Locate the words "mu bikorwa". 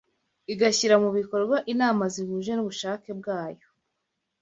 1.03-1.57